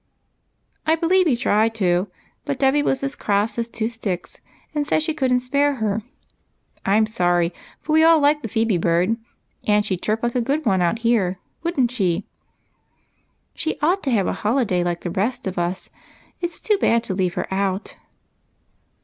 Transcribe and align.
"I 0.87 0.95
believe 0.95 1.27
he 1.27 1.35
tried 1.37 1.75
to, 1.75 2.07
but 2.43 2.57
Dolly 2.57 2.81
was 2.81 3.03
as 3.03 3.15
cross 3.15 3.59
as 3.59 3.67
two 3.67 3.87
sticks, 3.87 4.41
and 4.73 4.87
said 4.87 5.03
she 5.03 5.13
could 5.13 5.31
n't 5.31 5.43
spare 5.43 5.75
her. 5.75 6.01
I 6.83 6.95
'm 6.97 7.05
sorry, 7.05 7.53
for 7.81 7.93
we 7.93 8.03
all 8.03 8.19
like 8.19 8.41
the 8.41 8.47
Phebe 8.47 8.79
bird, 8.79 9.17
and 9.67 9.85
she 9.85 9.95
'd 9.95 10.01
chirp 10.01 10.23
like 10.23 10.33
a 10.33 10.41
good 10.41 10.65
one 10.65 10.81
out 10.81 10.97
here, 11.05 11.37
would 11.61 11.79
n't 11.79 11.91
she?"" 11.91 12.25
She 13.53 13.77
ought 13.83 14.01
to 14.01 14.09
have 14.09 14.25
a 14.25 14.33
holiday 14.41 14.83
like 14.83 15.01
the 15.01 15.11
rest 15.11 15.45
of 15.45 15.59
us. 15.59 15.91
It 16.39 16.49
's 16.49 16.59
too 16.59 16.79
bad 16.79 17.03
to 17.03 17.13
leave 17.13 17.35
her 17.35 17.45
out. 17.53 17.97